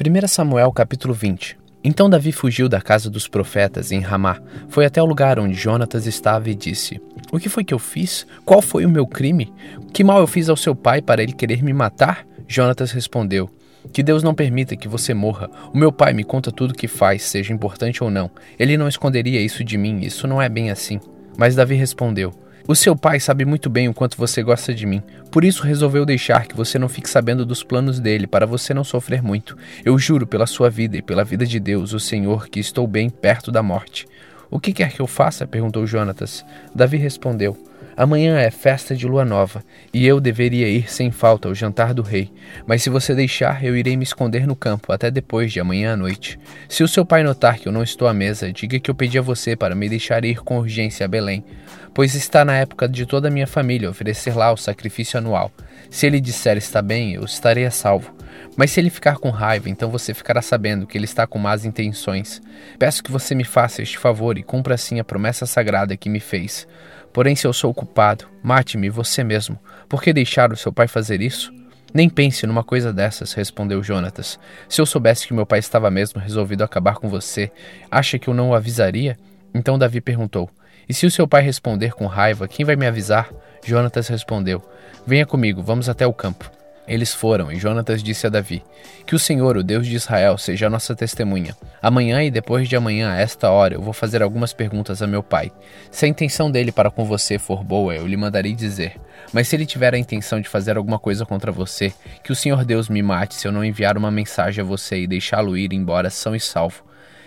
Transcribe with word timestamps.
1 0.00 0.28
Samuel 0.28 0.70
capítulo 0.70 1.12
20 1.12 1.58
Então 1.82 2.08
Davi 2.08 2.30
fugiu 2.30 2.68
da 2.68 2.80
casa 2.80 3.10
dos 3.10 3.26
profetas 3.26 3.90
em 3.90 3.98
Ramá, 3.98 4.40
foi 4.68 4.86
até 4.86 5.02
o 5.02 5.04
lugar 5.04 5.40
onde 5.40 5.54
Jonatas 5.54 6.06
estava 6.06 6.48
e 6.48 6.54
disse: 6.54 7.02
O 7.32 7.38
que 7.40 7.48
foi 7.48 7.64
que 7.64 7.74
eu 7.74 7.80
fiz? 7.80 8.24
Qual 8.44 8.62
foi 8.62 8.86
o 8.86 8.88
meu 8.88 9.08
crime? 9.08 9.52
Que 9.92 10.04
mal 10.04 10.20
eu 10.20 10.28
fiz 10.28 10.48
ao 10.48 10.56
seu 10.56 10.72
pai 10.72 11.02
para 11.02 11.20
ele 11.20 11.32
querer 11.32 11.64
me 11.64 11.72
matar? 11.72 12.24
Jonatas 12.46 12.92
respondeu: 12.92 13.50
Que 13.92 14.04
Deus 14.04 14.22
não 14.22 14.36
permita 14.36 14.76
que 14.76 14.86
você 14.86 15.12
morra. 15.12 15.50
O 15.74 15.76
meu 15.76 15.90
pai 15.90 16.12
me 16.12 16.22
conta 16.22 16.52
tudo 16.52 16.70
o 16.70 16.76
que 16.76 16.86
faz, 16.86 17.24
seja 17.24 17.52
importante 17.52 18.04
ou 18.04 18.08
não. 18.08 18.30
Ele 18.56 18.76
não 18.76 18.86
esconderia 18.86 19.40
isso 19.40 19.64
de 19.64 19.76
mim, 19.76 20.02
isso 20.02 20.28
não 20.28 20.40
é 20.40 20.48
bem 20.48 20.70
assim. 20.70 21.00
Mas 21.36 21.56
Davi 21.56 21.74
respondeu: 21.74 22.32
o 22.68 22.74
seu 22.74 22.94
pai 22.94 23.18
sabe 23.18 23.46
muito 23.46 23.70
bem 23.70 23.88
o 23.88 23.94
quanto 23.94 24.18
você 24.18 24.42
gosta 24.42 24.74
de 24.74 24.84
mim, 24.84 25.02
por 25.32 25.42
isso 25.42 25.62
resolveu 25.62 26.04
deixar 26.04 26.46
que 26.46 26.54
você 26.54 26.78
não 26.78 26.86
fique 26.86 27.08
sabendo 27.08 27.46
dos 27.46 27.64
planos 27.64 27.98
dele, 27.98 28.26
para 28.26 28.46
você 28.46 28.74
não 28.74 28.84
sofrer 28.84 29.22
muito. 29.22 29.56
Eu 29.82 29.98
juro 29.98 30.26
pela 30.26 30.46
sua 30.46 30.68
vida 30.68 30.94
e 30.94 31.00
pela 31.00 31.24
vida 31.24 31.46
de 31.46 31.58
Deus, 31.58 31.94
o 31.94 31.98
Senhor, 31.98 32.46
que 32.50 32.60
estou 32.60 32.86
bem 32.86 33.08
perto 33.08 33.50
da 33.50 33.62
morte. 33.62 34.06
O 34.50 34.60
que 34.60 34.74
quer 34.74 34.92
que 34.92 35.00
eu 35.00 35.06
faça? 35.06 35.46
perguntou 35.46 35.86
Jonatas. 35.86 36.44
Davi 36.74 36.98
respondeu: 36.98 37.56
Amanhã 37.98 38.38
é 38.38 38.48
festa 38.48 38.94
de 38.94 39.08
lua 39.08 39.24
nova, 39.24 39.60
e 39.92 40.06
eu 40.06 40.20
deveria 40.20 40.68
ir 40.68 40.88
sem 40.88 41.10
falta 41.10 41.48
ao 41.48 41.54
jantar 41.54 41.92
do 41.92 42.00
rei. 42.00 42.32
Mas 42.64 42.80
se 42.80 42.88
você 42.88 43.12
deixar, 43.12 43.64
eu 43.64 43.76
irei 43.76 43.96
me 43.96 44.04
esconder 44.04 44.46
no 44.46 44.54
campo 44.54 44.92
até 44.92 45.10
depois 45.10 45.52
de 45.52 45.58
amanhã 45.58 45.94
à 45.94 45.96
noite. 45.96 46.38
Se 46.68 46.84
o 46.84 46.86
seu 46.86 47.04
pai 47.04 47.24
notar 47.24 47.58
que 47.58 47.66
eu 47.66 47.72
não 47.72 47.82
estou 47.82 48.06
à 48.06 48.14
mesa, 48.14 48.52
diga 48.52 48.78
que 48.78 48.88
eu 48.88 48.94
pedi 48.94 49.18
a 49.18 49.22
você 49.22 49.56
para 49.56 49.74
me 49.74 49.88
deixar 49.88 50.24
ir 50.24 50.38
com 50.44 50.58
urgência 50.58 51.06
a 51.06 51.08
Belém, 51.08 51.44
pois 51.92 52.14
está 52.14 52.44
na 52.44 52.56
época 52.56 52.88
de 52.88 53.04
toda 53.04 53.26
a 53.26 53.32
minha 53.32 53.48
família 53.48 53.90
oferecer 53.90 54.36
lá 54.36 54.52
o 54.52 54.56
sacrifício 54.56 55.18
anual. 55.18 55.50
Se 55.90 56.06
ele 56.06 56.20
disser 56.20 56.56
está 56.56 56.80
bem, 56.80 57.14
eu 57.14 57.24
estarei 57.24 57.66
a 57.66 57.70
salvo. 57.72 58.14
Mas 58.56 58.70
se 58.70 58.78
ele 58.78 58.90
ficar 58.90 59.16
com 59.16 59.30
raiva, 59.30 59.68
então 59.68 59.90
você 59.90 60.14
ficará 60.14 60.40
sabendo 60.40 60.86
que 60.86 60.96
ele 60.96 61.04
está 61.04 61.26
com 61.26 61.38
más 61.38 61.64
intenções. 61.64 62.40
Peço 62.78 63.02
que 63.02 63.10
você 63.10 63.34
me 63.34 63.44
faça 63.44 63.82
este 63.82 63.98
favor 63.98 64.38
e 64.38 64.44
cumpra 64.44 64.76
assim 64.76 65.00
a 65.00 65.04
promessa 65.04 65.46
sagrada 65.46 65.96
que 65.96 66.08
me 66.08 66.20
fez. 66.20 66.64
Porém, 67.12 67.34
se 67.34 67.46
eu 67.46 67.52
sou 67.52 67.72
culpado, 67.74 68.26
mate-me 68.42 68.88
você 68.88 69.24
mesmo. 69.24 69.58
Por 69.88 70.02
que 70.02 70.12
deixar 70.12 70.52
o 70.52 70.56
seu 70.56 70.72
pai 70.72 70.86
fazer 70.86 71.20
isso? 71.20 71.52
Nem 71.92 72.08
pense 72.08 72.46
numa 72.46 72.62
coisa 72.62 72.92
dessas, 72.92 73.32
respondeu 73.32 73.82
Jonatas. 73.82 74.38
Se 74.68 74.80
eu 74.80 74.86
soubesse 74.86 75.26
que 75.26 75.32
meu 75.32 75.46
pai 75.46 75.58
estava 75.58 75.90
mesmo 75.90 76.20
resolvido 76.20 76.62
a 76.62 76.66
acabar 76.66 76.96
com 76.96 77.08
você, 77.08 77.50
acha 77.90 78.18
que 78.18 78.28
eu 78.28 78.34
não 78.34 78.50
o 78.50 78.54
avisaria? 78.54 79.16
Então 79.54 79.78
Davi 79.78 80.00
perguntou: 80.00 80.50
E 80.88 80.92
se 80.92 81.06
o 81.06 81.10
seu 81.10 81.26
pai 81.26 81.42
responder 81.42 81.92
com 81.92 82.06
raiva, 82.06 82.46
quem 82.46 82.64
vai 82.64 82.76
me 82.76 82.86
avisar? 82.86 83.30
Jonatas 83.64 84.08
respondeu: 84.08 84.62
Venha 85.06 85.24
comigo, 85.24 85.62
vamos 85.62 85.88
até 85.88 86.06
o 86.06 86.12
campo. 86.12 86.57
Eles 86.88 87.12
foram, 87.12 87.52
e 87.52 87.56
Jonatas 87.56 88.02
disse 88.02 88.26
a 88.26 88.30
Davi: 88.30 88.64
Que 89.06 89.14
o 89.14 89.18
Senhor, 89.18 89.58
o 89.58 89.62
Deus 89.62 89.86
de 89.86 89.94
Israel, 89.94 90.38
seja 90.38 90.66
a 90.66 90.70
nossa 90.70 90.96
testemunha. 90.96 91.54
Amanhã 91.82 92.24
e 92.24 92.30
depois 92.30 92.66
de 92.66 92.74
amanhã, 92.74 93.12
a 93.12 93.18
esta 93.18 93.50
hora, 93.50 93.74
eu 93.74 93.82
vou 93.82 93.92
fazer 93.92 94.22
algumas 94.22 94.54
perguntas 94.54 95.02
a 95.02 95.06
meu 95.06 95.22
pai. 95.22 95.52
Se 95.90 96.06
a 96.06 96.08
intenção 96.08 96.50
dele 96.50 96.72
para 96.72 96.90
com 96.90 97.04
você 97.04 97.38
for 97.38 97.62
boa, 97.62 97.94
eu 97.94 98.06
lhe 98.06 98.16
mandarei 98.16 98.54
dizer. 98.54 98.96
Mas 99.34 99.48
se 99.48 99.56
ele 99.56 99.66
tiver 99.66 99.94
a 99.94 99.98
intenção 99.98 100.40
de 100.40 100.48
fazer 100.48 100.78
alguma 100.78 100.98
coisa 100.98 101.26
contra 101.26 101.52
você, 101.52 101.92
que 102.24 102.32
o 102.32 102.36
Senhor 102.36 102.64
Deus 102.64 102.88
me 102.88 103.02
mate 103.02 103.34
se 103.34 103.46
eu 103.46 103.52
não 103.52 103.62
enviar 103.62 103.98
uma 103.98 104.10
mensagem 104.10 104.64
a 104.64 104.66
você 104.66 105.02
e 105.02 105.06
deixá-lo 105.06 105.58
ir 105.58 105.74
embora 105.74 106.08
são 106.08 106.34
e 106.34 106.40
salvo. 106.40 106.82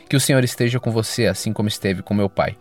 Que 0.10 0.16
o 0.16 0.20
Senhor 0.20 0.44
esteja 0.44 0.80
com 0.80 0.90
você, 0.90 1.28
assim 1.28 1.54
como 1.54 1.70
esteve 1.70 2.02
com 2.02 2.16
meu 2.16 2.28
pai. 2.28 2.58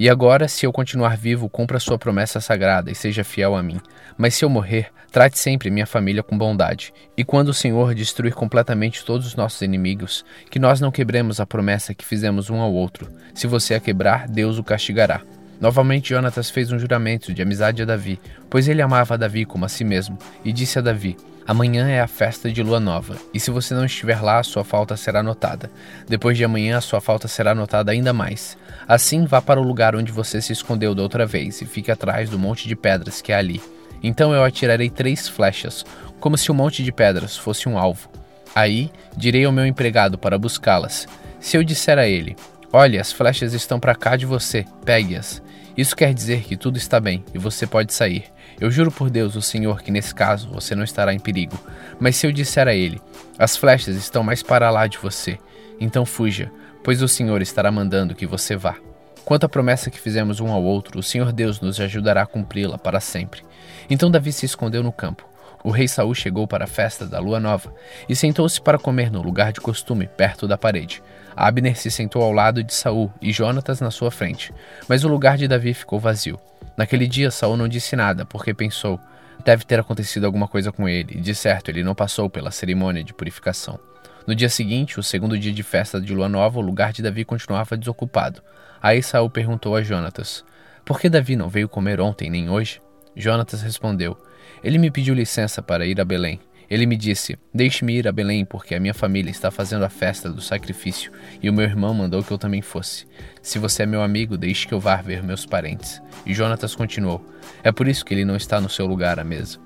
E 0.00 0.08
agora, 0.08 0.48
se 0.48 0.64
eu 0.64 0.72
continuar 0.72 1.14
vivo, 1.14 1.46
cumpra 1.46 1.78
sua 1.78 1.98
promessa 1.98 2.40
sagrada 2.40 2.90
e 2.90 2.94
seja 2.94 3.22
fiel 3.22 3.54
a 3.54 3.62
mim. 3.62 3.78
Mas 4.16 4.34
se 4.34 4.42
eu 4.42 4.48
morrer, 4.48 4.86
trate 5.12 5.38
sempre 5.38 5.70
minha 5.70 5.84
família 5.84 6.22
com 6.22 6.38
bondade. 6.38 6.90
E 7.18 7.22
quando 7.22 7.50
o 7.50 7.54
Senhor 7.54 7.94
destruir 7.94 8.32
completamente 8.32 9.04
todos 9.04 9.26
os 9.26 9.36
nossos 9.36 9.60
inimigos, 9.60 10.24
que 10.50 10.58
nós 10.58 10.80
não 10.80 10.90
quebremos 10.90 11.38
a 11.38 11.44
promessa 11.44 11.92
que 11.92 12.02
fizemos 12.02 12.48
um 12.48 12.62
ao 12.62 12.72
outro. 12.72 13.12
Se 13.34 13.46
você 13.46 13.74
a 13.74 13.80
quebrar, 13.80 14.26
Deus 14.26 14.56
o 14.56 14.64
castigará. 14.64 15.20
Novamente 15.60 16.08
Jonatas 16.08 16.48
fez 16.48 16.72
um 16.72 16.78
juramento 16.78 17.34
de 17.34 17.42
amizade 17.42 17.82
a 17.82 17.84
Davi, 17.84 18.18
pois 18.48 18.68
ele 18.68 18.80
amava 18.80 19.18
Davi 19.18 19.44
como 19.44 19.66
a 19.66 19.68
si 19.68 19.84
mesmo, 19.84 20.16
e 20.42 20.50
disse 20.50 20.78
a 20.78 20.82
Davi: 20.82 21.14
Amanhã 21.46 21.88
é 21.88 22.00
a 22.00 22.06
festa 22.06 22.50
de 22.50 22.62
lua 22.62 22.78
nova, 22.78 23.16
e 23.34 23.40
se 23.40 23.50
você 23.50 23.74
não 23.74 23.84
estiver 23.84 24.20
lá, 24.22 24.42
sua 24.42 24.62
falta 24.62 24.96
será 24.96 25.22
notada. 25.22 25.70
Depois 26.08 26.36
de 26.36 26.44
amanhã, 26.44 26.76
a 26.76 26.80
sua 26.80 27.00
falta 27.00 27.26
será 27.26 27.54
notada 27.54 27.90
ainda 27.92 28.12
mais. 28.12 28.56
Assim, 28.86 29.24
vá 29.24 29.40
para 29.42 29.60
o 29.60 29.64
lugar 29.64 29.96
onde 29.96 30.12
você 30.12 30.40
se 30.40 30.52
escondeu 30.52 30.94
da 30.94 31.02
outra 31.02 31.26
vez 31.26 31.60
e 31.60 31.66
fique 31.66 31.90
atrás 31.90 32.30
do 32.30 32.38
monte 32.38 32.68
de 32.68 32.76
pedras 32.76 33.20
que 33.20 33.32
é 33.32 33.36
ali. 33.36 33.60
Então 34.02 34.32
eu 34.32 34.44
atirarei 34.44 34.88
três 34.88 35.28
flechas, 35.28 35.84
como 36.20 36.38
se 36.38 36.50
o 36.50 36.54
um 36.54 36.56
monte 36.56 36.82
de 36.82 36.92
pedras 36.92 37.36
fosse 37.36 37.68
um 37.68 37.78
alvo. 37.78 38.08
Aí 38.54 38.90
direi 39.16 39.44
ao 39.44 39.52
meu 39.52 39.66
empregado 39.66 40.18
para 40.18 40.38
buscá-las. 40.38 41.06
Se 41.38 41.56
eu 41.56 41.64
disser 41.64 41.98
a 41.98 42.06
ele: 42.06 42.36
Olhe, 42.72 42.98
as 42.98 43.12
flechas 43.12 43.52
estão 43.54 43.80
para 43.80 43.94
cá 43.94 44.16
de 44.16 44.26
você, 44.26 44.64
pegue-as. 44.84 45.42
Isso 45.76 45.96
quer 45.96 46.12
dizer 46.12 46.42
que 46.42 46.56
tudo 46.56 46.76
está 46.76 47.00
bem 47.00 47.24
e 47.32 47.38
você 47.38 47.66
pode 47.66 47.92
sair. 47.92 48.24
Eu 48.60 48.70
juro 48.70 48.90
por 48.90 49.08
Deus, 49.08 49.36
o 49.36 49.42
Senhor, 49.42 49.82
que 49.82 49.90
nesse 49.90 50.14
caso 50.14 50.50
você 50.50 50.74
não 50.74 50.84
estará 50.84 51.14
em 51.14 51.18
perigo. 51.18 51.58
Mas 51.98 52.16
se 52.16 52.26
eu 52.26 52.32
disser 52.32 52.68
a 52.68 52.74
ele: 52.74 53.00
As 53.38 53.56
flechas 53.56 53.96
estão 53.96 54.22
mais 54.22 54.42
para 54.42 54.70
lá 54.70 54.86
de 54.86 54.98
você, 54.98 55.38
então 55.80 56.04
fuja, 56.04 56.50
pois 56.84 57.00
o 57.02 57.08
Senhor 57.08 57.40
estará 57.40 57.70
mandando 57.70 58.14
que 58.14 58.26
você 58.26 58.56
vá. 58.56 58.76
Quanto 59.24 59.44
à 59.44 59.48
promessa 59.48 59.90
que 59.90 60.00
fizemos 60.00 60.40
um 60.40 60.50
ao 60.50 60.62
outro, 60.62 60.98
o 60.98 61.02
Senhor 61.02 61.32
Deus 61.32 61.60
nos 61.60 61.80
ajudará 61.80 62.22
a 62.22 62.26
cumpri-la 62.26 62.76
para 62.76 63.00
sempre. 63.00 63.42
Então 63.88 64.10
Davi 64.10 64.32
se 64.32 64.46
escondeu 64.46 64.82
no 64.82 64.92
campo. 64.92 65.28
O 65.62 65.70
rei 65.70 65.86
Saul 65.86 66.14
chegou 66.14 66.48
para 66.48 66.64
a 66.64 66.68
festa 66.68 67.06
da 67.06 67.18
lua 67.18 67.38
nova 67.38 67.72
e 68.08 68.16
sentou-se 68.16 68.60
para 68.60 68.78
comer 68.78 69.10
no 69.10 69.22
lugar 69.22 69.52
de 69.52 69.60
costume, 69.60 70.06
perto 70.06 70.48
da 70.48 70.56
parede. 70.56 71.02
Abner 71.36 71.76
se 71.76 71.90
sentou 71.90 72.22
ao 72.22 72.32
lado 72.32 72.62
de 72.62 72.74
Saul 72.74 73.12
e 73.20 73.32
Jonatas 73.32 73.80
na 73.80 73.90
sua 73.90 74.10
frente, 74.10 74.52
mas 74.88 75.04
o 75.04 75.08
lugar 75.08 75.36
de 75.36 75.48
Davi 75.48 75.72
ficou 75.74 75.98
vazio. 75.98 76.38
Naquele 76.76 77.06
dia 77.06 77.30
Saul 77.30 77.56
não 77.56 77.68
disse 77.68 77.94
nada, 77.96 78.24
porque 78.24 78.54
pensou: 78.54 78.98
deve 79.44 79.64
ter 79.64 79.78
acontecido 79.80 80.24
alguma 80.24 80.48
coisa 80.48 80.72
com 80.72 80.88
ele, 80.88 81.18
e 81.18 81.20
de 81.20 81.34
certo 81.34 81.70
ele 81.70 81.82
não 81.82 81.94
passou 81.94 82.28
pela 82.28 82.50
cerimônia 82.50 83.02
de 83.02 83.14
purificação. 83.14 83.78
No 84.26 84.34
dia 84.34 84.48
seguinte, 84.48 85.00
o 85.00 85.02
segundo 85.02 85.38
dia 85.38 85.52
de 85.52 85.62
festa 85.62 86.00
de 86.00 86.14
lua 86.14 86.28
nova, 86.28 86.58
o 86.58 86.62
lugar 86.62 86.92
de 86.92 87.02
Davi 87.02 87.24
continuava 87.24 87.76
desocupado. 87.76 88.42
Aí 88.82 89.02
Saul 89.02 89.30
perguntou 89.30 89.74
a 89.74 89.82
Jonatas: 89.82 90.44
Por 90.84 91.00
que 91.00 91.08
Davi 91.08 91.36
não 91.36 91.48
veio 91.48 91.68
comer 91.68 92.00
ontem 92.00 92.30
nem 92.30 92.48
hoje? 92.48 92.80
Jonatas 93.16 93.62
respondeu: 93.62 94.16
Ele 94.62 94.78
me 94.78 94.90
pediu 94.90 95.14
licença 95.14 95.62
para 95.62 95.86
ir 95.86 96.00
a 96.00 96.04
Belém. 96.04 96.40
Ele 96.70 96.86
me 96.86 96.96
disse: 96.96 97.36
Deixe-me 97.52 97.96
ir 97.96 98.06
a 98.06 98.12
Belém, 98.12 98.44
porque 98.44 98.76
a 98.76 98.80
minha 98.80 98.94
família 98.94 99.30
está 99.30 99.50
fazendo 99.50 99.84
a 99.84 99.88
festa 99.88 100.30
do 100.30 100.40
sacrifício 100.40 101.10
e 101.42 101.50
o 101.50 101.52
meu 101.52 101.64
irmão 101.64 101.92
mandou 101.92 102.22
que 102.22 102.30
eu 102.30 102.38
também 102.38 102.62
fosse. 102.62 103.06
Se 103.42 103.58
você 103.58 103.82
é 103.82 103.86
meu 103.86 104.02
amigo, 104.02 104.38
deixe 104.38 104.68
que 104.68 104.72
eu 104.72 104.78
vá 104.78 104.96
ver 104.96 105.20
meus 105.20 105.44
parentes. 105.44 106.00
E 106.24 106.32
Jonatas 106.32 106.76
continuou: 106.76 107.26
É 107.64 107.72
por 107.72 107.88
isso 107.88 108.04
que 108.04 108.14
ele 108.14 108.24
não 108.24 108.36
está 108.36 108.60
no 108.60 108.68
seu 108.68 108.86
lugar 108.86 109.18
à 109.18 109.24
mesa. 109.24 109.58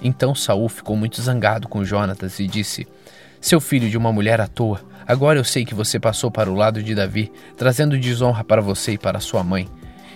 Então 0.00 0.32
Saul 0.32 0.68
ficou 0.68 0.96
muito 0.96 1.20
zangado 1.20 1.66
com 1.66 1.84
Jonatas 1.84 2.38
e 2.38 2.46
disse: 2.46 2.86
Seu 3.40 3.60
filho 3.60 3.90
de 3.90 3.98
uma 3.98 4.12
mulher 4.12 4.40
à 4.40 4.46
toa, 4.46 4.80
agora 5.08 5.40
eu 5.40 5.44
sei 5.44 5.64
que 5.64 5.74
você 5.74 5.98
passou 5.98 6.30
para 6.30 6.48
o 6.48 6.54
lado 6.54 6.80
de 6.84 6.94
Davi, 6.94 7.32
trazendo 7.56 7.98
desonra 7.98 8.44
para 8.44 8.62
você 8.62 8.92
e 8.92 8.98
para 8.98 9.18
sua 9.18 9.42
mãe. 9.42 9.68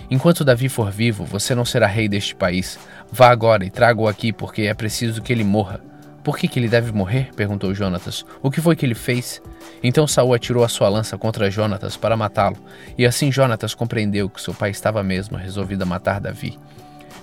Enquanto 0.08 0.44
Davi 0.44 0.68
for 0.68 0.90
vivo, 0.90 1.24
você 1.24 1.52
não 1.52 1.64
será 1.64 1.86
rei 1.88 2.08
deste 2.08 2.34
país. 2.34 2.78
Vá 3.10 3.28
agora 3.28 3.64
e 3.64 3.70
traga-o 3.70 4.06
aqui, 4.06 4.32
porque 4.32 4.62
é 4.62 4.72
preciso 4.72 5.20
que 5.20 5.32
ele 5.32 5.44
morra. 5.44 5.87
Por 6.28 6.36
que, 6.36 6.46
que 6.46 6.60
ele 6.60 6.68
deve 6.68 6.92
morrer? 6.92 7.30
perguntou 7.34 7.74
Jonatas. 7.74 8.22
O 8.42 8.50
que 8.50 8.60
foi 8.60 8.76
que 8.76 8.84
ele 8.84 8.94
fez? 8.94 9.40
Então 9.82 10.06
Saul 10.06 10.34
atirou 10.34 10.62
a 10.62 10.68
sua 10.68 10.86
lança 10.86 11.16
contra 11.16 11.50
Jonatas 11.50 11.96
para 11.96 12.18
matá-lo, 12.18 12.58
e 12.98 13.06
assim 13.06 13.32
Jonatas 13.32 13.74
compreendeu 13.74 14.28
que 14.28 14.42
seu 14.42 14.52
pai 14.52 14.68
estava 14.68 15.02
mesmo 15.02 15.38
resolvido 15.38 15.84
a 15.84 15.86
matar 15.86 16.20
Davi. 16.20 16.58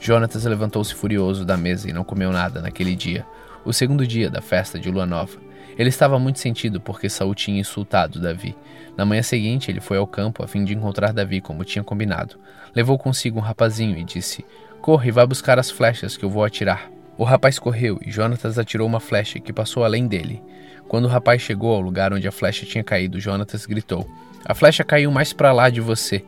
Jonatas 0.02 0.44
levantou-se 0.46 0.96
furioso 0.96 1.46
da 1.46 1.56
mesa 1.56 1.88
e 1.88 1.94
não 1.94 2.04
comeu 2.04 2.32
nada 2.32 2.64
naquele 2.64 2.96
dia, 2.96 3.24
o 3.64 3.72
segundo 3.72 4.08
dia 4.08 4.28
da 4.28 4.42
festa 4.42 4.80
de 4.80 4.90
lua 4.90 5.06
nova. 5.06 5.38
Ele 5.78 5.90
estava 5.90 6.18
muito 6.18 6.40
sentido 6.40 6.82
porque 6.82 7.08
Saul 7.08 7.36
tinha 7.36 7.60
insultado 7.60 8.20
Davi. 8.20 8.58
Na 8.98 9.06
manhã 9.06 9.22
seguinte, 9.22 9.70
ele 9.70 9.82
foi 9.82 9.98
ao 9.98 10.08
campo 10.08 10.44
a 10.44 10.48
fim 10.48 10.66
de 10.66 10.74
encontrar 10.74 11.14
Davi 11.14 11.42
como 11.42 11.64
tinha 11.64 11.84
combinado. 11.84 12.40
Levou 12.76 12.98
consigo 12.98 13.38
um 13.38 13.44
rapazinho 13.44 14.00
e 14.00 14.04
disse: 14.04 14.44
Corre 14.82 15.10
e 15.10 15.12
vá 15.12 15.24
buscar 15.28 15.60
as 15.60 15.70
flechas 15.70 16.18
que 16.18 16.26
eu 16.26 16.30
vou 16.32 16.44
atirar. 16.44 16.95
O 17.18 17.24
rapaz 17.24 17.58
correu 17.58 18.00
e 18.06 18.12
Jonatas 18.12 18.60
atirou 18.60 18.88
uma 18.88 19.00
flecha 19.00 19.40
que 19.40 19.54
passou 19.54 19.84
além 19.84 20.08
dele. 20.08 20.44
Quando 20.88 21.06
o 21.06 21.10
rapaz 21.10 21.42
chegou 21.42 21.74
ao 21.74 21.82
lugar 21.82 22.14
onde 22.14 22.28
a 22.28 22.32
flecha 22.32 22.66
tinha 22.66 22.84
caído, 22.84 23.20
Jonatas 23.20 23.66
gritou: 23.66 24.06
A 24.46 24.54
flecha 24.54 24.84
caiu 24.84 25.10
mais 25.12 25.32
para 25.32 25.54
lá 25.54 25.70
de 25.70 25.80
você. 25.80 26.24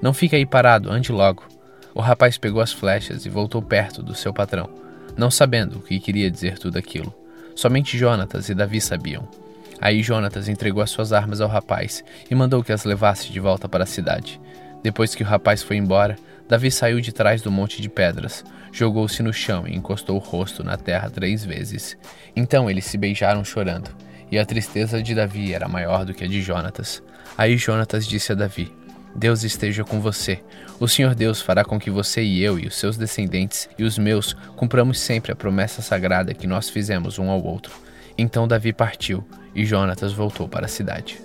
Não 0.00 0.14
fique 0.14 0.34
aí 0.34 0.46
parado, 0.46 0.90
ande 0.90 1.12
logo. 1.12 1.44
O 1.94 2.00
rapaz 2.00 2.38
pegou 2.38 2.62
as 2.62 2.72
flechas 2.72 3.26
e 3.26 3.28
voltou 3.28 3.60
perto 3.60 4.02
do 4.02 4.14
seu 4.14 4.32
patrão, 4.32 4.70
não 5.16 5.30
sabendo 5.30 5.78
o 5.78 5.82
que 5.82 6.00
queria 6.00 6.30
dizer 6.30 6.58
tudo 6.58 6.78
aquilo. 6.78 7.12
Somente 7.54 7.98
Jonatas 7.98 8.48
e 8.48 8.54
Davi 8.54 8.80
sabiam. 8.80 9.28
Aí 9.80 10.02
Jonatas 10.02 10.48
entregou 10.48 10.82
as 10.82 10.90
suas 10.90 11.12
armas 11.12 11.40
ao 11.40 11.48
rapaz 11.48 12.04
e 12.30 12.34
mandou 12.34 12.62
que 12.62 12.72
as 12.72 12.84
levasse 12.84 13.30
de 13.30 13.40
volta 13.40 13.68
para 13.68 13.84
a 13.84 13.86
cidade. 13.86 14.40
Depois 14.82 15.14
que 15.14 15.22
o 15.22 15.26
rapaz 15.26 15.62
foi 15.62 15.76
embora, 15.76 16.16
Davi 16.50 16.68
saiu 16.68 17.00
de 17.00 17.12
trás 17.12 17.40
do 17.40 17.48
monte 17.48 17.80
de 17.80 17.88
pedras, 17.88 18.44
jogou-se 18.72 19.22
no 19.22 19.32
chão 19.32 19.68
e 19.68 19.76
encostou 19.76 20.16
o 20.16 20.18
rosto 20.18 20.64
na 20.64 20.76
terra 20.76 21.08
três 21.08 21.44
vezes. 21.44 21.96
Então 22.34 22.68
eles 22.68 22.86
se 22.86 22.98
beijaram 22.98 23.44
chorando. 23.44 23.88
e 24.32 24.36
a 24.38 24.44
tristeza 24.44 25.00
de 25.00 25.14
Davi 25.14 25.54
era 25.54 25.68
maior 25.68 26.04
do 26.04 26.12
que 26.12 26.24
a 26.24 26.26
de 26.26 26.42
Jonatas. 26.42 27.00
Aí 27.38 27.56
Jonatas 27.56 28.04
disse 28.04 28.32
a 28.32 28.34
Davi: 28.34 28.72
Deus 29.14 29.44
esteja 29.44 29.84
com 29.84 30.00
você. 30.00 30.42
O 30.80 30.88
Senhor 30.88 31.14
Deus 31.14 31.40
fará 31.40 31.64
com 31.64 31.78
que 31.78 31.88
você 31.88 32.20
e 32.20 32.42
eu 32.42 32.58
e 32.58 32.66
os 32.66 32.74
seus 32.74 32.96
descendentes 32.96 33.68
e 33.78 33.84
os 33.84 33.96
meus 33.96 34.34
cumpramos 34.56 34.98
sempre 34.98 35.30
a 35.30 35.36
promessa 35.36 35.80
sagrada 35.80 36.34
que 36.34 36.48
nós 36.48 36.68
fizemos 36.68 37.16
um 37.16 37.30
ao 37.30 37.40
outro. 37.40 37.72
Então 38.18 38.48
Davi 38.48 38.72
partiu 38.72 39.24
e 39.54 39.64
Jonatas 39.64 40.12
voltou 40.12 40.48
para 40.48 40.66
a 40.66 40.68
cidade. 40.68 41.20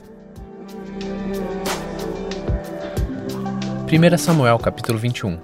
1 3.96 4.18
Samuel 4.18 4.60
capítulo 4.60 5.00
21 5.00 5.40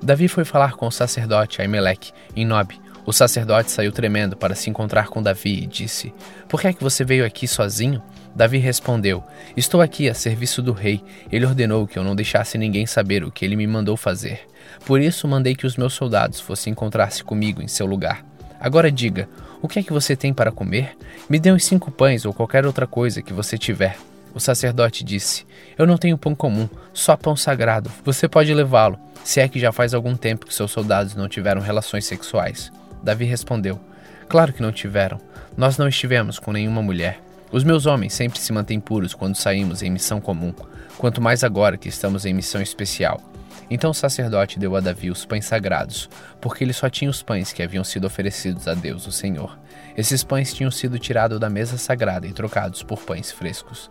Davi 0.00 0.28
foi 0.28 0.44
falar 0.44 0.74
com 0.74 0.86
o 0.86 0.92
sacerdote 0.92 1.60
Aimeleque 1.60 2.12
em 2.36 2.46
Nob. 2.46 2.80
O 3.04 3.12
sacerdote 3.12 3.72
saiu 3.72 3.90
tremendo 3.90 4.36
para 4.36 4.54
se 4.54 4.70
encontrar 4.70 5.08
com 5.08 5.20
Davi 5.20 5.64
e 5.64 5.66
disse: 5.66 6.14
Por 6.48 6.60
que 6.60 6.68
é 6.68 6.72
que 6.72 6.84
você 6.84 7.02
veio 7.04 7.26
aqui 7.26 7.48
sozinho? 7.48 8.00
Davi 8.32 8.58
respondeu: 8.58 9.24
Estou 9.56 9.80
aqui 9.80 10.08
a 10.08 10.14
serviço 10.14 10.62
do 10.62 10.72
rei. 10.72 11.02
Ele 11.32 11.46
ordenou 11.46 11.84
que 11.84 11.98
eu 11.98 12.04
não 12.04 12.14
deixasse 12.14 12.56
ninguém 12.56 12.86
saber 12.86 13.24
o 13.24 13.32
que 13.32 13.44
ele 13.44 13.56
me 13.56 13.66
mandou 13.66 13.96
fazer. 13.96 14.42
Por 14.84 15.00
isso 15.00 15.26
mandei 15.26 15.56
que 15.56 15.66
os 15.66 15.76
meus 15.76 15.92
soldados 15.92 16.38
fossem 16.38 16.70
encontrar-se 16.70 17.24
comigo 17.24 17.60
em 17.60 17.66
seu 17.66 17.86
lugar. 17.86 18.24
Agora 18.60 18.88
diga: 18.88 19.28
o 19.60 19.66
que 19.66 19.80
é 19.80 19.82
que 19.82 19.92
você 19.92 20.14
tem 20.14 20.32
para 20.32 20.52
comer? 20.52 20.96
Me 21.28 21.40
dê 21.40 21.50
uns 21.50 21.64
cinco 21.64 21.90
pães 21.90 22.24
ou 22.24 22.32
qualquer 22.32 22.66
outra 22.66 22.86
coisa 22.86 23.20
que 23.20 23.32
você 23.32 23.58
tiver. 23.58 23.96
O 24.36 24.38
sacerdote 24.38 25.02
disse: 25.02 25.46
Eu 25.78 25.86
não 25.86 25.96
tenho 25.96 26.18
pão 26.18 26.34
comum, 26.34 26.68
só 26.92 27.16
pão 27.16 27.34
sagrado. 27.34 27.90
Você 28.04 28.28
pode 28.28 28.52
levá-lo, 28.52 28.98
se 29.24 29.40
é 29.40 29.48
que 29.48 29.58
já 29.58 29.72
faz 29.72 29.94
algum 29.94 30.14
tempo 30.14 30.44
que 30.44 30.54
seus 30.54 30.70
soldados 30.70 31.14
não 31.14 31.26
tiveram 31.26 31.62
relações 31.62 32.04
sexuais. 32.04 32.70
Davi 33.02 33.24
respondeu: 33.24 33.80
Claro 34.28 34.52
que 34.52 34.60
não 34.60 34.70
tiveram. 34.70 35.18
Nós 35.56 35.78
não 35.78 35.88
estivemos 35.88 36.38
com 36.38 36.52
nenhuma 36.52 36.82
mulher. 36.82 37.18
Os 37.50 37.64
meus 37.64 37.86
homens 37.86 38.12
sempre 38.12 38.38
se 38.38 38.52
mantêm 38.52 38.78
puros 38.78 39.14
quando 39.14 39.36
saímos 39.36 39.82
em 39.82 39.88
missão 39.88 40.20
comum, 40.20 40.52
quanto 40.98 41.18
mais 41.18 41.42
agora 41.42 41.78
que 41.78 41.88
estamos 41.88 42.26
em 42.26 42.34
missão 42.34 42.60
especial. 42.60 43.18
Então 43.70 43.92
o 43.92 43.94
sacerdote 43.94 44.58
deu 44.58 44.76
a 44.76 44.80
Davi 44.80 45.10
os 45.10 45.24
pães 45.24 45.46
sagrados, 45.46 46.10
porque 46.42 46.62
ele 46.62 46.74
só 46.74 46.90
tinha 46.90 47.10
os 47.10 47.22
pães 47.22 47.54
que 47.54 47.62
haviam 47.62 47.82
sido 47.82 48.06
oferecidos 48.06 48.68
a 48.68 48.74
Deus, 48.74 49.06
o 49.06 49.12
Senhor. 49.12 49.58
Esses 49.96 50.22
pães 50.22 50.52
tinham 50.52 50.70
sido 50.70 50.98
tirados 50.98 51.40
da 51.40 51.48
mesa 51.48 51.78
sagrada 51.78 52.26
e 52.26 52.34
trocados 52.34 52.82
por 52.82 53.00
pães 53.00 53.32
frescos. 53.32 53.90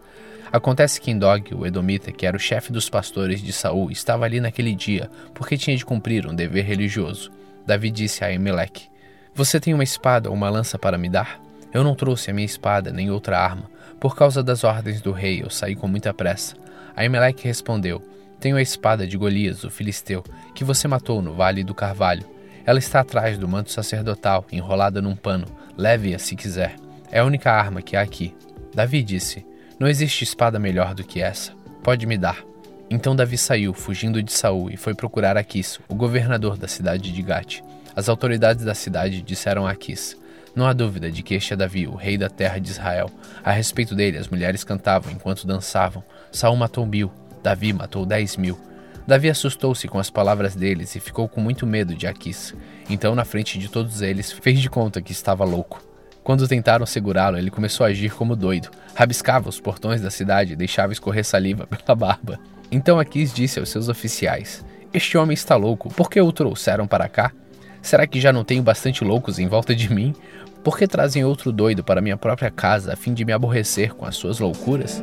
Acontece 0.56 1.02
que 1.02 1.12
Indog, 1.12 1.54
o 1.54 1.66
Edomita, 1.66 2.13
que 2.13 2.25
era 2.25 2.38
o 2.38 2.40
chefe 2.40 2.72
dos 2.72 2.90
pastores 2.90 3.44
de 3.44 3.52
Saul, 3.52 3.92
estava 3.92 4.24
ali 4.24 4.40
naquele 4.40 4.74
dia, 4.74 5.10
porque 5.34 5.57
tinha 5.57 5.75
de 5.75 5.84
cumprir 5.84 6.25
um 6.25 6.34
dever 6.34 6.63
religioso. 6.63 7.30
Davi 7.68 7.92
disse 7.92 8.24
a 8.24 8.31
Emelec: 8.31 8.88
Você 9.34 9.60
tem 9.60 9.74
uma 9.74 9.84
espada 9.84 10.30
ou 10.30 10.34
uma 10.34 10.50
lança 10.50 10.80
para 10.80 10.98
me 10.98 11.10
dar? 11.10 11.42
Eu 11.74 11.84
não 11.84 11.94
trouxe 11.94 12.31
a 12.31 12.34
minha 12.34 12.46
espada 12.46 12.90
nem 12.90 13.12
outra 13.12 13.38
arma. 13.38 13.69
Por 14.00 14.16
causa 14.16 14.42
das 14.42 14.63
ordens 14.63 15.02
do 15.02 15.12
rei, 15.12 15.44
eu 15.44 15.50
saí 15.50 15.75
com 15.75 15.90
muita 15.90 16.13
pressa. 16.13 16.56
Aimeleque 16.96 17.46
respondeu: 17.46 18.01
Tenho 18.40 18.56
a 18.56 18.62
espada 18.62 19.06
de 19.06 19.18
Golias, 19.18 19.66
o 19.66 19.69
filisteu, 19.69 20.24
que 20.54 20.63
você 20.63 20.88
matou 20.88 21.22
no 21.22 21.34
vale 21.34 21.66
do 21.66 21.75
Carvalho. 21.75 22.25
Ela 22.66 22.80
está 22.80 23.01
atrás 23.01 23.38
do 23.38 23.46
manto 23.46 23.74
sacerdotal, 23.74 24.46
enrolada 24.50 25.01
num 25.01 25.18
pano. 25.18 25.48
Leve-a 25.75 26.18
se 26.18 26.34
quiser. 26.34 26.78
É 27.12 27.19
a 27.19 27.25
única 27.25 27.51
arma 27.51 27.81
que 27.81 27.98
há 27.98 28.01
aqui. 28.01 28.34
Davi 28.74 29.04
disse: 29.04 29.46
Não 29.77 29.88
existe 29.88 30.24
espada 30.24 30.57
melhor 30.57 30.94
do 30.94 31.04
que 31.04 31.22
essa. 31.22 31.51
Pode 31.83 32.06
me 32.06 32.18
dar. 32.18 32.44
Então 32.89 33.16
Davi 33.16 33.38
saiu, 33.38 33.74
fugindo 33.74 34.24
de 34.24 34.31
Saul, 34.31 34.69
e 34.69 34.77
foi 34.77 34.94
procurar 34.94 35.36
Aquis, 35.36 35.80
o 35.89 35.95
governador 35.95 36.57
da 36.57 36.68
cidade 36.68 37.12
de 37.12 37.22
Gate. 37.22 37.62
As 37.95 38.07
autoridades 38.07 38.63
da 38.63 38.74
cidade 38.74 39.22
disseram 39.22 39.68
a 39.68 39.72
Aquis: 39.72 40.16
não 40.56 40.66
há 40.66 40.72
dúvida 40.72 41.12
de 41.12 41.22
que 41.22 41.33
este 41.33 41.51
é 41.54 41.57
Davi, 41.57 41.86
o 41.88 41.95
rei 41.95 42.18
da 42.18 42.30
terra 42.30 42.57
de 42.57 42.69
Israel. 42.69 43.12
A 43.44 43.51
respeito 43.51 43.94
dele, 43.94 44.18
as 44.18 44.30
mulheres 44.30 44.63
cantavam 44.63 45.12
enquanto 45.12 45.45
dançavam. 45.45 46.01
Saul 46.31 46.56
matou 46.56 46.86
mil, 46.86 47.12
Davi 47.44 47.74
matou 47.74 48.06
dez 48.06 48.38
mil. 48.38 48.57
Davi 49.06 49.30
assustou-se 49.30 49.88
com 49.89 50.00
as 50.00 50.10
palavras 50.10 50.56
deles 50.56 50.95
e 50.95 51.00
ficou 51.01 51.27
com 51.27 51.42
muito 51.42 51.68
medo 51.68 51.94
de 51.94 52.07
Aquis. 52.07 52.56
Então, 52.89 53.13
na 53.13 53.25
frente 53.25 53.60
de 53.60 53.68
todos 53.68 54.01
eles, 54.01 54.31
fez 54.31 54.62
de 54.62 54.69
conta 54.69 55.01
que 55.01 55.12
estava 55.12 55.44
louco. 55.44 55.83
Quando 56.25 56.48
tentaram 56.48 56.88
segurá-lo, 56.88 57.38
ele 57.38 57.51
começou 57.51 57.86
a 57.86 57.89
agir 57.89 58.12
como 58.12 58.36
doido. 58.36 58.72
Rabiscava 58.95 59.48
os 59.48 59.60
portões 59.60 60.01
da 60.01 60.10
cidade 60.10 60.54
e 60.54 60.56
deixava 60.56 60.92
escorrer 60.92 61.24
saliva 61.24 61.68
pela 61.69 61.95
barba. 61.95 62.39
Então 62.72 63.00
Aquis 63.00 63.31
disse 63.31 63.60
aos 63.60 63.69
seus 63.69 63.89
oficiais: 63.89 64.66
Este 64.92 65.19
homem 65.19 65.36
está 65.36 65.56
louco, 65.56 65.94
por 65.94 66.10
que 66.10 66.19
o 66.19 66.31
trouxeram 66.31 66.88
para 66.88 67.07
cá? 67.07 67.31
Será 67.80 68.07
que 68.07 68.19
já 68.19 68.33
não 68.33 68.44
tenho 68.44 68.63
bastante 68.63 69.04
loucos 69.04 69.38
em 69.38 69.48
volta 69.48 69.75
de 69.75 69.94
mim? 69.94 70.16
Por 70.63 70.80
que 70.80 70.88
trazem 70.88 71.24
outro 71.24 71.51
doido 71.51 71.83
para 71.83 72.01
minha 72.01 72.18
própria 72.18 72.50
casa 72.50 72.94
a 72.94 72.95
fim 72.95 73.13
de 73.13 73.24
me 73.24 73.31
aborrecer 73.31 73.94
com 73.94 74.04
as 74.04 74.16
suas 74.16 74.39
loucuras? 74.39 75.00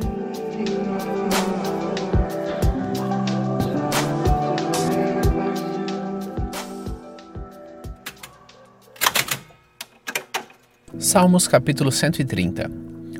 Salmos 11.13 11.47
capítulo 11.47 11.91
130 11.91 12.71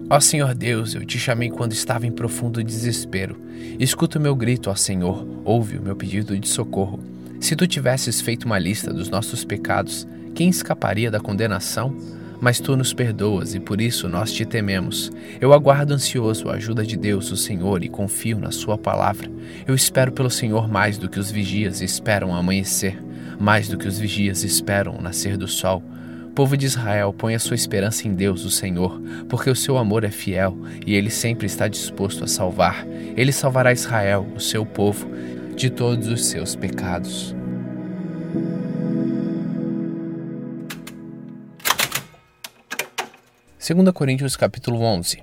Ó 0.09 0.19
Senhor 0.19 0.55
Deus, 0.55 0.95
eu 0.95 1.05
te 1.05 1.19
chamei 1.19 1.51
quando 1.51 1.73
estava 1.73 2.07
em 2.07 2.11
profundo 2.11 2.63
desespero. 2.63 3.39
Escuta 3.79 4.17
o 4.17 4.21
meu 4.21 4.35
grito, 4.35 4.71
ó 4.71 4.75
Senhor, 4.75 5.23
ouve 5.45 5.77
o 5.77 5.81
meu 5.83 5.95
pedido 5.95 6.35
de 6.35 6.49
socorro. 6.49 6.99
Se 7.39 7.55
tu 7.55 7.67
tivesses 7.67 8.19
feito 8.19 8.45
uma 8.45 8.57
lista 8.57 8.91
dos 8.91 9.09
nossos 9.09 9.45
pecados, 9.45 10.07
quem 10.33 10.49
escaparia 10.49 11.11
da 11.11 11.19
condenação? 11.19 11.95
Mas 12.41 12.59
tu 12.59 12.75
nos 12.75 12.95
perdoas 12.95 13.53
e 13.53 13.59
por 13.59 13.79
isso 13.79 14.09
nós 14.09 14.33
te 14.33 14.43
tememos. 14.43 15.11
Eu 15.39 15.53
aguardo 15.53 15.93
ansioso 15.93 16.49
a 16.49 16.55
ajuda 16.55 16.83
de 16.83 16.97
Deus, 16.97 17.31
o 17.31 17.37
Senhor, 17.37 17.83
e 17.83 17.89
confio 17.89 18.39
na 18.39 18.49
Sua 18.49 18.75
palavra. 18.75 19.29
Eu 19.67 19.75
espero 19.75 20.11
pelo 20.11 20.31
Senhor 20.31 20.67
mais 20.67 20.97
do 20.97 21.07
que 21.07 21.19
os 21.19 21.29
vigias 21.29 21.79
esperam 21.79 22.33
amanhecer, 22.33 22.99
mais 23.39 23.67
do 23.67 23.77
que 23.77 23.87
os 23.87 23.99
vigias 23.99 24.43
esperam 24.43 24.99
nascer 24.99 25.37
do 25.37 25.47
sol. 25.47 25.83
Povo 26.35 26.57
de 26.57 26.65
Israel, 26.65 27.13
põe 27.13 27.35
a 27.35 27.39
sua 27.39 27.53
esperança 27.53 28.07
em 28.07 28.15
Deus, 28.15 28.43
o 28.43 28.49
Senhor, 28.49 28.99
porque 29.29 29.51
o 29.51 29.55
seu 29.55 29.77
amor 29.77 30.03
é 30.03 30.09
fiel 30.09 30.57
e 30.83 30.95
ele 30.95 31.11
sempre 31.11 31.45
está 31.45 31.67
disposto 31.67 32.23
a 32.23 32.27
salvar. 32.27 32.87
Ele 33.15 33.31
salvará 33.31 33.71
Israel, 33.71 34.25
o 34.35 34.39
seu 34.39 34.65
povo, 34.65 35.07
de 35.55 35.69
todos 35.69 36.07
os 36.07 36.25
seus 36.25 36.55
pecados. 36.55 37.35
Segunda 43.59 43.93
Coríntios 43.93 44.35
capítulo 44.35 44.81
11. 44.81 45.19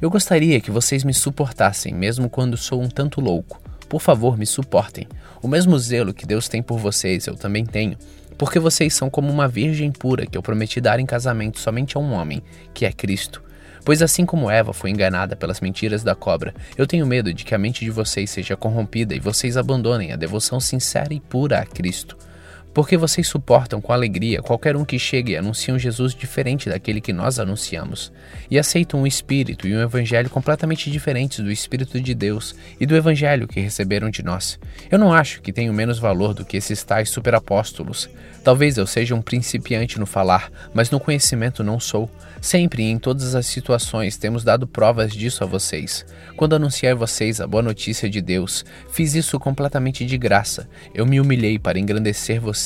Eu 0.00 0.08
gostaria 0.08 0.60
que 0.60 0.70
vocês 0.70 1.02
me 1.02 1.12
suportassem, 1.12 1.92
mesmo 1.92 2.30
quando 2.30 2.56
sou 2.56 2.80
um 2.80 2.88
tanto 2.88 3.20
louco. 3.20 3.60
Por 3.88 4.00
favor, 4.00 4.38
me 4.38 4.46
suportem. 4.46 5.08
O 5.42 5.48
mesmo 5.48 5.78
zelo 5.78 6.14
que 6.14 6.24
Deus 6.24 6.48
tem 6.48 6.62
por 6.62 6.78
vocês, 6.78 7.26
eu 7.26 7.34
também 7.34 7.66
tenho, 7.66 7.98
porque 8.36 8.58
vocês 8.58 8.94
são 8.94 9.08
como 9.08 9.32
uma 9.32 9.48
virgem 9.48 9.90
pura 9.90 10.26
que 10.26 10.36
eu 10.36 10.42
prometi 10.42 10.80
dar 10.80 10.98
em 10.98 11.06
casamento 11.06 11.58
somente 11.58 11.96
a 11.96 12.00
um 12.00 12.12
homem, 12.12 12.42
que 12.72 12.84
é 12.84 12.92
Cristo. 12.92 13.42
Pois 13.84 14.00
assim 14.00 14.24
como 14.24 14.50
Eva 14.50 14.72
foi 14.72 14.90
enganada 14.90 15.36
pelas 15.36 15.60
mentiras 15.60 16.02
da 16.02 16.14
cobra, 16.14 16.54
eu 16.76 16.86
tenho 16.86 17.06
medo 17.06 17.34
de 17.34 17.44
que 17.44 17.54
a 17.54 17.58
mente 17.58 17.84
de 17.84 17.90
vocês 17.90 18.30
seja 18.30 18.56
corrompida 18.56 19.14
e 19.14 19.20
vocês 19.20 19.56
abandonem 19.56 20.12
a 20.12 20.16
devoção 20.16 20.58
sincera 20.58 21.12
e 21.12 21.20
pura 21.20 21.60
a 21.60 21.66
Cristo. 21.66 22.16
Porque 22.74 22.96
vocês 22.96 23.28
suportam 23.28 23.80
com 23.80 23.92
alegria 23.92 24.42
qualquer 24.42 24.76
um 24.76 24.84
que 24.84 24.98
chegue 24.98 25.32
e 25.32 25.36
anuncie 25.36 25.72
um 25.72 25.78
Jesus 25.78 26.12
diferente 26.12 26.68
daquele 26.68 27.00
que 27.00 27.12
nós 27.12 27.38
anunciamos, 27.38 28.12
e 28.50 28.58
aceitam 28.58 29.00
um 29.00 29.06
espírito 29.06 29.68
e 29.68 29.76
um 29.76 29.80
evangelho 29.80 30.28
completamente 30.28 30.90
diferentes 30.90 31.38
do 31.38 31.52
Espírito 31.52 32.00
de 32.00 32.12
Deus 32.14 32.52
e 32.80 32.84
do 32.84 32.96
evangelho 32.96 33.46
que 33.46 33.60
receberam 33.60 34.10
de 34.10 34.24
nós. 34.24 34.58
Eu 34.90 34.98
não 34.98 35.12
acho 35.12 35.40
que 35.40 35.52
tenho 35.52 35.72
menos 35.72 36.00
valor 36.00 36.34
do 36.34 36.44
que 36.44 36.56
esses 36.56 36.82
tais 36.82 37.08
superapóstolos. 37.08 38.10
Talvez 38.42 38.76
eu 38.76 38.86
seja 38.86 39.14
um 39.14 39.22
principiante 39.22 39.98
no 39.98 40.04
falar, 40.04 40.50
mas 40.74 40.90
no 40.90 41.00
conhecimento 41.00 41.62
não 41.62 41.78
sou. 41.78 42.10
Sempre 42.40 42.82
e 42.82 42.90
em 42.90 42.98
todas 42.98 43.34
as 43.34 43.46
situações 43.46 44.18
temos 44.18 44.44
dado 44.44 44.66
provas 44.66 45.12
disso 45.12 45.42
a 45.44 45.46
vocês. 45.46 46.04
Quando 46.36 46.54
anunciei 46.54 46.90
a 46.90 46.94
vocês 46.94 47.40
a 47.40 47.46
boa 47.46 47.62
notícia 47.62 48.10
de 48.10 48.20
Deus, 48.20 48.64
fiz 48.90 49.14
isso 49.14 49.38
completamente 49.38 50.04
de 50.04 50.18
graça. 50.18 50.68
Eu 50.92 51.06
me 51.06 51.20
humilhei 51.20 51.58
para 51.58 51.78
engrandecer 51.78 52.40
vocês. 52.40 52.63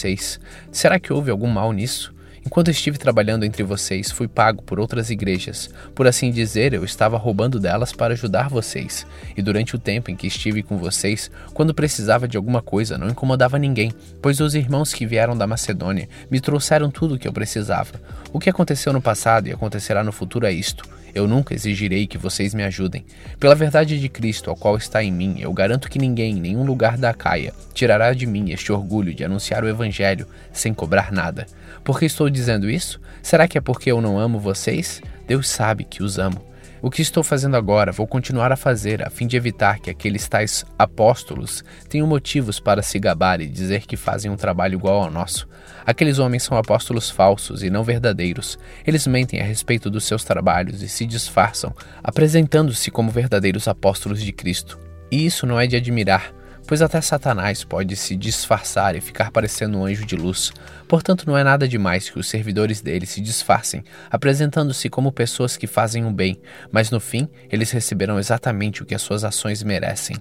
Será 0.70 1.00
que 1.00 1.12
houve 1.12 1.30
algum 1.30 1.48
mal 1.48 1.72
nisso? 1.72 2.14
Enquanto 2.48 2.70
estive 2.70 2.96
trabalhando 2.96 3.44
entre 3.44 3.62
vocês, 3.62 4.10
fui 4.10 4.26
pago 4.26 4.62
por 4.62 4.80
outras 4.80 5.10
igrejas. 5.10 5.68
Por 5.94 6.06
assim 6.06 6.30
dizer, 6.30 6.72
eu 6.72 6.82
estava 6.82 7.18
roubando 7.18 7.60
delas 7.60 7.92
para 7.92 8.14
ajudar 8.14 8.48
vocês. 8.48 9.06
E 9.36 9.42
durante 9.42 9.76
o 9.76 9.78
tempo 9.78 10.10
em 10.10 10.16
que 10.16 10.26
estive 10.26 10.62
com 10.62 10.78
vocês, 10.78 11.30
quando 11.52 11.74
precisava 11.74 12.26
de 12.26 12.38
alguma 12.38 12.62
coisa, 12.62 12.96
não 12.96 13.08
incomodava 13.08 13.58
ninguém, 13.58 13.92
pois 14.22 14.40
os 14.40 14.54
irmãos 14.54 14.94
que 14.94 15.04
vieram 15.04 15.36
da 15.36 15.46
Macedônia 15.46 16.08
me 16.30 16.40
trouxeram 16.40 16.90
tudo 16.90 17.16
o 17.16 17.18
que 17.18 17.28
eu 17.28 17.32
precisava. 17.34 18.00
O 18.32 18.38
que 18.38 18.48
aconteceu 18.48 18.94
no 18.94 19.02
passado 19.02 19.48
e 19.48 19.52
acontecerá 19.52 20.02
no 20.02 20.10
futuro 20.12 20.46
é 20.46 20.52
isto. 20.52 20.84
Eu 21.14 21.26
nunca 21.26 21.54
exigirei 21.54 22.06
que 22.06 22.18
vocês 22.18 22.54
me 22.54 22.62
ajudem. 22.62 23.04
Pela 23.38 23.54
verdade 23.54 23.98
de 23.98 24.08
Cristo, 24.08 24.50
ao 24.50 24.56
qual 24.56 24.76
está 24.76 25.02
em 25.02 25.12
mim, 25.12 25.36
eu 25.38 25.52
garanto 25.52 25.88
que 25.88 25.98
ninguém, 25.98 26.36
em 26.36 26.40
nenhum 26.40 26.64
lugar 26.64 26.96
da 26.96 27.14
Caia, 27.14 27.52
tirará 27.72 28.12
de 28.12 28.26
mim 28.26 28.50
este 28.50 28.72
orgulho 28.72 29.14
de 29.14 29.24
anunciar 29.24 29.64
o 29.64 29.68
Evangelho 29.68 30.26
sem 30.52 30.74
cobrar 30.74 31.12
nada. 31.12 31.46
Por 31.84 31.98
que 31.98 32.04
estou 32.04 32.28
dizendo 32.28 32.68
isso? 32.68 33.00
Será 33.22 33.48
que 33.48 33.58
é 33.58 33.60
porque 33.60 33.90
eu 33.90 34.00
não 34.00 34.18
amo 34.18 34.38
vocês? 34.38 35.00
Deus 35.26 35.48
sabe 35.48 35.84
que 35.84 36.02
os 36.02 36.18
amo. 36.18 36.42
O 36.80 36.90
que 36.90 37.02
estou 37.02 37.24
fazendo 37.24 37.56
agora, 37.56 37.90
vou 37.90 38.06
continuar 38.06 38.52
a 38.52 38.56
fazer, 38.56 39.04
a 39.04 39.10
fim 39.10 39.26
de 39.26 39.36
evitar 39.36 39.80
que 39.80 39.90
aqueles 39.90 40.28
tais 40.28 40.64
apóstolos 40.78 41.64
tenham 41.88 42.06
motivos 42.06 42.60
para 42.60 42.82
se 42.82 42.98
gabar 43.00 43.40
e 43.40 43.48
dizer 43.48 43.84
que 43.84 43.96
fazem 43.96 44.30
um 44.30 44.36
trabalho 44.36 44.74
igual 44.74 45.02
ao 45.02 45.10
nosso. 45.10 45.48
Aqueles 45.84 46.20
homens 46.20 46.44
são 46.44 46.56
apóstolos 46.56 47.10
falsos 47.10 47.64
e 47.64 47.70
não 47.70 47.82
verdadeiros. 47.82 48.58
Eles 48.86 49.06
mentem 49.08 49.40
a 49.40 49.44
respeito 49.44 49.90
dos 49.90 50.04
seus 50.04 50.22
trabalhos 50.22 50.80
e 50.80 50.88
se 50.88 51.04
disfarçam, 51.04 51.74
apresentando-se 52.02 52.90
como 52.92 53.10
verdadeiros 53.10 53.66
apóstolos 53.66 54.22
de 54.22 54.32
Cristo. 54.32 54.78
E 55.10 55.26
isso 55.26 55.46
não 55.46 55.58
é 55.58 55.66
de 55.66 55.74
admirar, 55.74 56.32
pois 56.68 56.82
até 56.82 57.00
Satanás 57.00 57.64
pode 57.64 57.96
se 57.96 58.14
disfarçar 58.14 58.94
e 58.94 59.00
ficar 59.00 59.30
parecendo 59.30 59.78
um 59.78 59.86
anjo 59.86 60.04
de 60.04 60.14
luz. 60.14 60.52
Portanto, 60.86 61.24
não 61.26 61.36
é 61.36 61.42
nada 61.42 61.66
demais 61.66 62.10
que 62.10 62.18
os 62.18 62.28
servidores 62.28 62.82
dele 62.82 63.06
se 63.06 63.22
disfarcem, 63.22 63.82
apresentando-se 64.10 64.90
como 64.90 65.10
pessoas 65.10 65.56
que 65.56 65.66
fazem 65.66 66.04
o 66.04 66.10
bem, 66.10 66.38
mas 66.70 66.90
no 66.90 67.00
fim 67.00 67.26
eles 67.50 67.70
receberão 67.70 68.18
exatamente 68.18 68.82
o 68.82 68.86
que 68.86 68.94
as 68.94 69.00
suas 69.00 69.24
ações 69.24 69.62
merecem. 69.62 70.16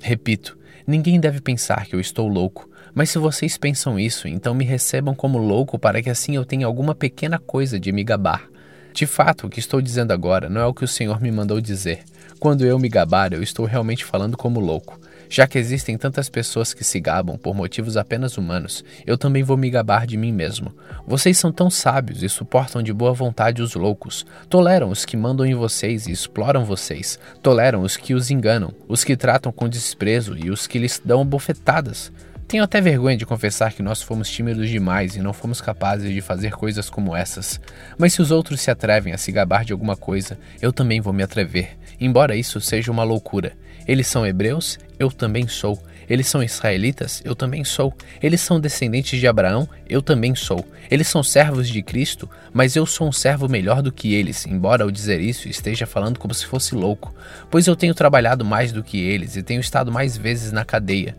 Repito, 0.00 0.58
ninguém 0.84 1.20
deve 1.20 1.40
pensar 1.40 1.86
que 1.86 1.94
eu 1.94 2.00
estou 2.00 2.26
louco, 2.26 2.68
mas 2.92 3.10
se 3.10 3.18
vocês 3.18 3.56
pensam 3.56 4.00
isso, 4.00 4.26
então 4.26 4.56
me 4.56 4.64
recebam 4.64 5.14
como 5.14 5.38
louco 5.38 5.78
para 5.78 6.02
que 6.02 6.10
assim 6.10 6.34
eu 6.34 6.44
tenha 6.44 6.66
alguma 6.66 6.92
pequena 6.92 7.38
coisa 7.38 7.78
de 7.78 7.92
me 7.92 8.02
gabar. 8.02 8.48
De 8.92 9.06
fato, 9.06 9.46
o 9.46 9.48
que 9.48 9.60
estou 9.60 9.80
dizendo 9.80 10.10
agora 10.10 10.48
não 10.48 10.60
é 10.60 10.66
o 10.66 10.74
que 10.74 10.84
o 10.84 10.88
Senhor 10.88 11.20
me 11.20 11.30
mandou 11.30 11.60
dizer. 11.60 12.02
Quando 12.40 12.66
eu 12.66 12.80
me 12.80 12.88
gabar, 12.88 13.32
eu 13.32 13.44
estou 13.44 13.64
realmente 13.64 14.04
falando 14.04 14.36
como 14.36 14.58
louco. 14.58 14.98
Já 15.28 15.46
que 15.46 15.58
existem 15.58 15.98
tantas 15.98 16.28
pessoas 16.28 16.72
que 16.72 16.82
se 16.82 16.98
gabam 16.98 17.36
por 17.36 17.54
motivos 17.54 17.96
apenas 17.96 18.38
humanos, 18.38 18.82
eu 19.06 19.18
também 19.18 19.42
vou 19.42 19.56
me 19.56 19.68
gabar 19.68 20.06
de 20.06 20.16
mim 20.16 20.32
mesmo. 20.32 20.74
Vocês 21.06 21.36
são 21.36 21.52
tão 21.52 21.68
sábios 21.68 22.22
e 22.22 22.28
suportam 22.28 22.82
de 22.82 22.92
boa 22.92 23.12
vontade 23.12 23.60
os 23.60 23.74
loucos. 23.74 24.24
Toleram 24.48 24.88
os 24.88 25.04
que 25.04 25.16
mandam 25.16 25.44
em 25.44 25.54
vocês 25.54 26.06
e 26.06 26.12
exploram 26.12 26.64
vocês. 26.64 27.18
Toleram 27.42 27.82
os 27.82 27.96
que 27.96 28.14
os 28.14 28.30
enganam, 28.30 28.72
os 28.88 29.04
que 29.04 29.16
tratam 29.16 29.52
com 29.52 29.68
desprezo 29.68 30.36
e 30.36 30.50
os 30.50 30.66
que 30.66 30.78
lhes 30.78 31.00
dão 31.04 31.26
bofetadas. 31.26 32.10
Tenho 32.48 32.64
até 32.64 32.80
vergonha 32.80 33.14
de 33.14 33.26
confessar 33.26 33.74
que 33.74 33.82
nós 33.82 34.00
fomos 34.00 34.30
tímidos 34.30 34.70
demais 34.70 35.14
e 35.14 35.20
não 35.20 35.34
fomos 35.34 35.60
capazes 35.60 36.10
de 36.10 36.22
fazer 36.22 36.52
coisas 36.52 36.88
como 36.88 37.14
essas. 37.14 37.60
Mas 37.98 38.14
se 38.14 38.22
os 38.22 38.30
outros 38.30 38.62
se 38.62 38.70
atrevem 38.70 39.12
a 39.12 39.18
se 39.18 39.30
gabar 39.30 39.66
de 39.66 39.74
alguma 39.74 39.94
coisa, 39.94 40.38
eu 40.58 40.72
também 40.72 40.98
vou 40.98 41.12
me 41.12 41.22
atrever, 41.22 41.76
embora 42.00 42.34
isso 42.34 42.58
seja 42.58 42.90
uma 42.90 43.04
loucura. 43.04 43.52
Eles 43.88 44.06
são 44.06 44.26
hebreus, 44.26 44.78
eu 44.98 45.10
também 45.10 45.48
sou. 45.48 45.82
Eles 46.08 46.26
são 46.26 46.42
israelitas, 46.42 47.22
eu 47.24 47.34
também 47.34 47.64
sou. 47.64 47.94
Eles 48.22 48.40
são 48.40 48.60
descendentes 48.60 49.18
de 49.18 49.26
Abraão, 49.26 49.68
eu 49.88 50.02
também 50.02 50.34
sou. 50.34 50.64
Eles 50.90 51.08
são 51.08 51.22
servos 51.22 51.68
de 51.68 51.82
Cristo, 51.82 52.28
mas 52.52 52.76
eu 52.76 52.86
sou 52.86 53.08
um 53.08 53.12
servo 53.12 53.48
melhor 53.48 53.82
do 53.82 53.92
que 53.92 54.14
eles, 54.14 54.46
embora 54.46 54.84
ao 54.84 54.90
dizer 54.90 55.20
isso 55.20 55.48
esteja 55.48 55.86
falando 55.86 56.18
como 56.18 56.32
se 56.32 56.46
fosse 56.46 56.74
louco, 56.74 57.14
pois 57.50 57.66
eu 57.66 57.76
tenho 57.76 57.94
trabalhado 57.94 58.44
mais 58.44 58.72
do 58.72 58.82
que 58.82 58.98
eles 58.98 59.36
e 59.36 59.42
tenho 59.42 59.60
estado 59.60 59.90
mais 59.90 60.16
vezes 60.16 60.52
na 60.52 60.64
cadeia. 60.64 61.16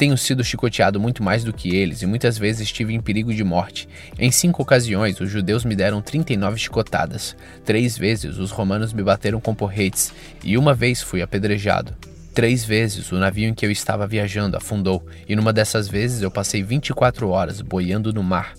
Tenho 0.00 0.16
sido 0.16 0.42
chicoteado 0.42 0.98
muito 0.98 1.22
mais 1.22 1.44
do 1.44 1.52
que 1.52 1.76
eles 1.76 2.00
e 2.00 2.06
muitas 2.06 2.38
vezes 2.38 2.62
estive 2.62 2.94
em 2.94 3.02
perigo 3.02 3.34
de 3.34 3.44
morte. 3.44 3.86
Em 4.18 4.30
cinco 4.30 4.62
ocasiões, 4.62 5.20
os 5.20 5.28
judeus 5.28 5.62
me 5.62 5.76
deram 5.76 6.00
39 6.00 6.58
chicotadas. 6.58 7.36
Três 7.66 7.98
vezes, 7.98 8.38
os 8.38 8.50
romanos 8.50 8.94
me 8.94 9.02
bateram 9.02 9.42
com 9.42 9.54
porretes 9.54 10.10
e 10.42 10.56
uma 10.56 10.72
vez 10.72 11.02
fui 11.02 11.20
apedrejado. 11.20 11.94
Três 12.32 12.64
vezes 12.64 13.12
o 13.12 13.16
navio 13.16 13.50
em 13.50 13.52
que 13.52 13.66
eu 13.66 13.70
estava 13.70 14.06
viajando 14.06 14.56
afundou, 14.56 15.06
e 15.28 15.36
numa 15.36 15.52
dessas 15.52 15.86
vezes 15.86 16.22
eu 16.22 16.30
passei 16.30 16.62
24 16.62 17.28
horas 17.28 17.60
boiando 17.60 18.10
no 18.10 18.22
mar. 18.22 18.54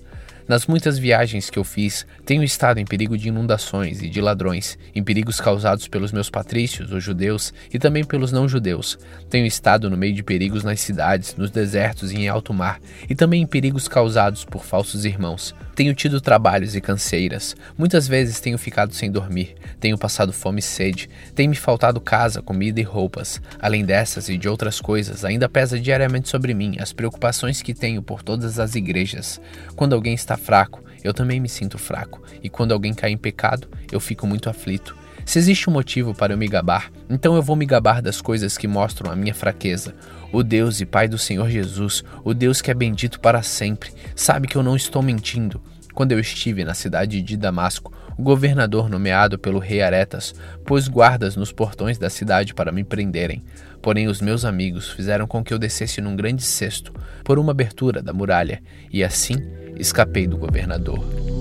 Nas 0.52 0.68
muitas 0.68 1.00
viagens 1.00 1.50
que 1.50 1.58
eu 1.58 1.64
fiz, 1.64 2.06
tenho 2.26 2.44
estado 2.44 2.78
em 2.78 2.84
perigo 2.84 3.18
de 3.18 3.30
inundações 3.30 4.02
e 4.02 4.10
de 4.10 4.20
ladrões, 4.20 4.78
em 4.94 5.02
perigos 5.02 5.40
causados 5.40 5.88
pelos 5.88 6.12
meus 6.12 6.30
patrícios, 6.30 6.92
os 6.92 7.02
judeus, 7.02 7.54
e 7.74 7.80
também 7.80 8.04
pelos 8.04 8.34
não-judeus. 8.34 9.00
Tenho 9.30 9.46
estado 9.46 9.90
no 9.90 9.96
meio 9.96 10.14
de 10.14 10.22
perigos 10.22 10.62
nas 10.62 10.82
cidades, 10.82 11.38
nos 11.38 11.52
desertos 11.52 12.12
e 12.12 12.18
em 12.18 12.28
alto 12.28 12.54
mar, 12.54 12.82
e 13.10 13.16
também 13.16 13.42
em 13.42 13.48
perigos 13.48 13.88
causados 13.88 14.44
por 14.44 14.66
falsos 14.66 15.06
irmãos. 15.06 15.56
Tenho 15.74 15.96
tido 15.96 16.20
trabalhos 16.20 16.76
e 16.76 16.82
canseiras. 16.82 17.56
Muitas 17.78 18.08
vezes 18.08 18.42
tenho 18.42 18.58
ficado 18.58 18.94
sem 18.94 19.10
dormir. 19.10 19.56
Tenho 19.80 19.98
passado 19.98 20.34
fome 20.34 20.60
e 20.60 20.62
sede. 20.62 21.10
Tem 21.34 21.48
me 21.48 21.56
faltado 21.56 22.02
casa, 22.02 22.42
comida 22.42 22.80
e 22.80 22.84
roupas. 22.84 23.42
Além 23.60 23.86
dessas 23.86 24.28
e 24.28 24.38
de 24.38 24.50
outras 24.50 24.82
coisas, 24.82 25.24
ainda 25.24 25.48
pesa 25.48 25.80
diariamente 25.80 26.28
sobre 26.28 26.54
mim 26.54 26.76
as 26.80 26.92
preocupações 26.92 27.62
que 27.62 27.74
tenho 27.74 28.02
por 28.02 28.22
todas 28.22 28.60
as 28.60 28.76
igrejas. 28.76 29.40
Quando 29.76 29.96
alguém 29.96 30.14
está 30.14 30.38
fraco, 30.42 30.84
eu 31.04 31.14
também 31.14 31.40
me 31.40 31.48
sinto 31.48 31.78
fraco. 31.78 32.22
E 32.44 32.50
quando 32.50 32.74
alguém 32.74 32.94
cai 32.94 33.12
em 33.12 33.18
pecado, 33.18 33.68
eu 33.92 34.00
fico 34.00 34.28
muito 34.28 34.50
aflito. 34.50 34.96
Se 35.26 35.38
existe 35.38 35.70
um 35.70 35.74
motivo 35.74 36.14
para 36.14 36.34
eu 36.34 36.38
me 36.38 36.48
gabar, 36.48 36.92
então 37.10 37.36
eu 37.36 37.42
vou 37.42 37.56
me 37.56 37.66
gabar 37.66 38.02
das 38.02 38.20
coisas 38.20 38.58
que 38.58 38.68
mostram 38.68 39.12
a 39.12 39.16
minha 39.16 39.34
fraqueza. 39.34 39.96
O 40.32 40.44
Deus 40.44 40.82
e 40.82 40.86
Pai 40.86 41.08
do 41.08 41.18
Senhor 41.18 41.50
Jesus, 41.50 42.04
o 42.24 42.34
Deus 42.34 42.62
que 42.62 42.72
é 42.72 42.74
bendito 42.74 43.20
para 43.20 43.42
sempre, 43.44 43.92
sabe 44.16 44.48
que 44.48 44.56
eu 44.56 44.64
não 44.64 44.76
estou 44.76 45.02
mentindo. 45.02 45.62
Quando 45.94 46.12
eu 46.12 46.20
estive 46.20 46.64
na 46.64 46.74
cidade 46.74 47.22
de 47.22 47.38
Damasco, 47.38 47.94
o 48.18 48.24
governador 48.24 48.90
nomeado 48.90 49.38
pelo 49.38 49.60
rei 49.60 49.82
Aretas 49.82 50.34
pôs 50.66 50.88
guardas 50.88 51.36
nos 51.36 51.52
portões 51.52 51.98
da 51.98 52.10
cidade 52.10 52.54
para 52.54 52.72
me 52.72 52.84
prenderem. 52.84 53.44
Porém, 53.82 54.08
os 54.08 54.22
meus 54.22 54.46
amigos 54.46 54.90
fizeram 54.90 55.28
com 55.28 55.44
que 55.44 55.54
eu 55.54 55.60
descesse 55.60 56.02
num 56.02 56.16
grande 56.16 56.44
cesto 56.44 56.94
por 57.24 57.40
uma 57.40 57.52
abertura 57.52 58.02
da 58.02 58.14
muralha, 58.14 58.62
e 58.92 59.04
assim 59.04 59.38
escapei 59.78 60.28
do 60.28 60.38
governador. 60.38 61.41